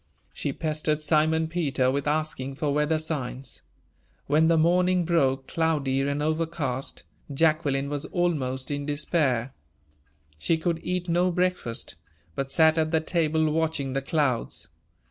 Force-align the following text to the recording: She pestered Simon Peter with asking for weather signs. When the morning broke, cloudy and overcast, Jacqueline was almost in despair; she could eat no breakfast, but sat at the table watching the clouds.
She 0.33 0.51
pestered 0.51 1.03
Simon 1.03 1.47
Peter 1.47 1.91
with 1.91 2.07
asking 2.07 2.55
for 2.55 2.73
weather 2.73 2.97
signs. 2.97 3.61
When 4.25 4.47
the 4.47 4.57
morning 4.57 5.05
broke, 5.05 5.45
cloudy 5.45 6.01
and 6.01 6.23
overcast, 6.23 7.03
Jacqueline 7.31 7.87
was 7.87 8.05
almost 8.05 8.71
in 8.71 8.87
despair; 8.87 9.53
she 10.39 10.57
could 10.57 10.79
eat 10.81 11.07
no 11.07 11.29
breakfast, 11.31 11.97
but 12.33 12.51
sat 12.51 12.79
at 12.79 12.89
the 12.89 12.99
table 12.99 13.51
watching 13.51 13.93
the 13.93 14.01
clouds. 14.01 14.69